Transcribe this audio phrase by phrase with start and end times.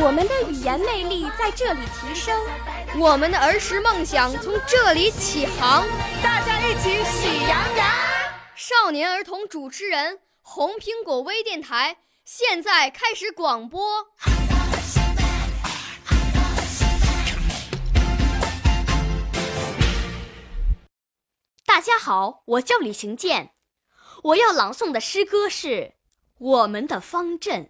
[0.00, 2.40] 我们的语言魅力在这里提升，
[3.00, 5.84] 我们的儿时梦想从这里起航。
[6.22, 7.86] 大家一起喜羊羊。
[8.54, 14.06] 少年儿童主持人，红苹果微电台现在开始广播。
[21.66, 23.50] 大家好，我叫李行健，
[24.22, 25.68] 我要朗诵的诗歌是
[26.38, 27.64] 《我们的方阵》。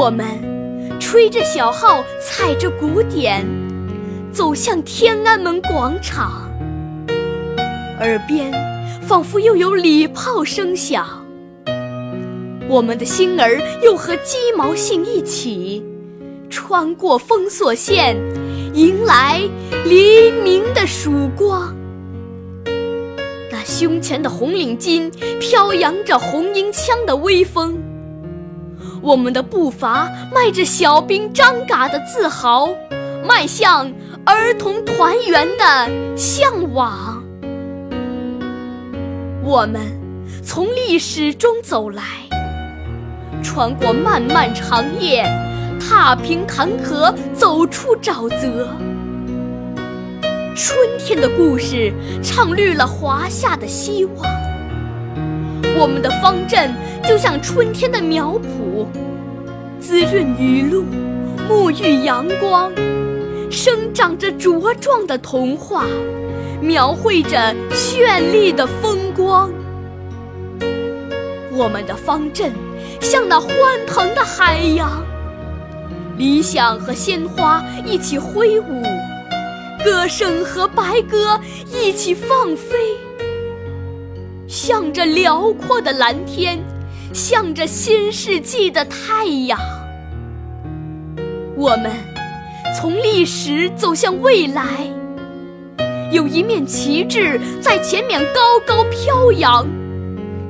[0.00, 0.26] 我们
[0.98, 3.46] 吹着小号，踩着鼓点，
[4.32, 6.50] 走向天安门广场。
[7.98, 8.50] 耳边
[9.02, 11.06] 仿佛又有礼炮声响，
[12.66, 15.84] 我们的心儿又和鸡毛信一起，
[16.48, 18.16] 穿过封锁线，
[18.72, 19.42] 迎来
[19.84, 21.76] 黎明的曙光。
[23.52, 27.76] 那胸前的红领巾飘扬着红缨枪的威风。
[29.02, 32.68] 我们的步伐迈着小兵张嘎的自豪，
[33.26, 33.90] 迈向
[34.26, 37.22] 儿童团圆的向往。
[39.42, 39.80] 我们
[40.44, 42.02] 从历史中走来，
[43.42, 45.24] 穿过漫漫长夜，
[45.80, 48.68] 踏平坎坷，走出沼泽。
[50.54, 51.90] 春天的故事
[52.22, 54.26] 唱绿了华夏的希望。
[55.78, 58.59] 我们的方阵就像春天的苗圃，
[59.90, 60.84] 滋润雨露，
[61.48, 62.72] 沐浴阳光，
[63.50, 65.84] 生长着茁壮的童话，
[66.60, 69.50] 描绘着绚丽的风光。
[71.52, 72.52] 我们的方阵
[73.00, 73.50] 像那欢
[73.84, 75.02] 腾的海洋，
[76.16, 78.84] 理想和鲜花一起挥舞，
[79.84, 82.78] 歌声和白鸽一起放飞。
[84.46, 86.60] 向着辽阔的蓝天，
[87.12, 89.58] 向着新世纪的太阳，
[91.60, 91.92] 我们
[92.74, 94.64] 从历史走向未来。
[96.10, 99.66] 有一面旗帜在前面高高飘扬，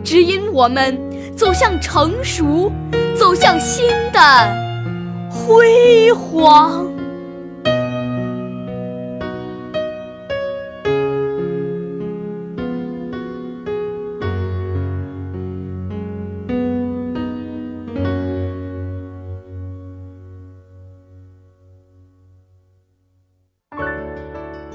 [0.04, 0.96] 指引我们
[1.36, 2.70] 走向成熟，
[3.18, 4.20] 走向新的
[5.28, 6.86] 辉煌。